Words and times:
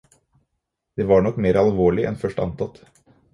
Det 0.99 1.05
var 1.11 1.21
nok 1.27 1.37
mer 1.47 1.59
alvorlig 1.65 2.07
enn 2.13 2.19
først 2.25 2.43
antatt. 2.47 2.83